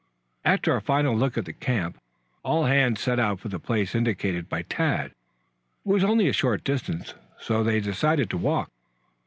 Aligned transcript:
After 0.43 0.75
a 0.75 0.81
final 0.81 1.15
look 1.15 1.37
at 1.37 1.45
the 1.45 1.53
camp 1.53 1.99
all 2.41 2.65
hands 2.65 2.99
set 2.99 3.19
out 3.19 3.39
for 3.39 3.49
the 3.49 3.59
place 3.59 3.93
indicated 3.93 4.49
by 4.49 4.63
Tad. 4.63 5.09
It 5.11 5.15
was 5.83 6.03
only 6.03 6.27
a 6.27 6.33
short 6.33 6.63
distance, 6.63 7.13
so 7.39 7.63
they 7.63 7.79
decided 7.79 8.27
to 8.31 8.37
walk. 8.37 8.71